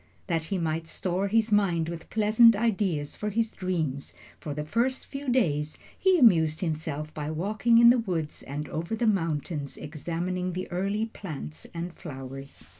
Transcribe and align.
That 0.25 0.45
he 0.45 0.57
might 0.57 0.87
store 0.87 1.27
his 1.27 1.51
mind 1.51 1.87
with 1.87 2.09
pleasant 2.09 2.55
ideas 2.55 3.15
for 3.15 3.29
his 3.29 3.51
dreams, 3.51 4.15
for 4.39 4.51
the 4.55 4.65
first 4.65 5.05
few 5.05 5.29
days 5.29 5.77
he 5.95 6.17
amused 6.17 6.61
himself 6.61 7.13
by 7.13 7.29
walking 7.29 7.77
in 7.77 7.91
the 7.91 7.99
woods 7.99 8.41
and 8.41 8.67
over 8.69 8.95
the 8.95 9.05
mountains, 9.05 9.77
examining 9.77 10.53
the 10.53 10.67
early 10.71 11.05
plants 11.05 11.67
and 11.71 11.93
flowers. 11.93 12.63